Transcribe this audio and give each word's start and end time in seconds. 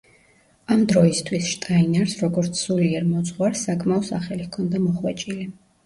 ამ 0.75 0.79
დროისთვის 0.91 1.51
შტაინერს, 1.57 2.17
როგორც 2.23 2.63
სულიერ 2.65 3.07
მოძღვარს, 3.13 3.65
საკმაო 3.71 4.05
სახელი 4.13 4.53
ჰქონდა 4.53 4.87
მოხვეჭილი. 4.91 5.53